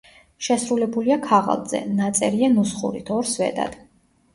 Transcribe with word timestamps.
შესრულებულია 0.47 1.19
ქაღალდზე, 1.27 1.85
ნაწერია 2.01 2.53
ნუსხურით 2.59 3.17
ორ 3.21 3.33
სვეტად. 3.39 3.83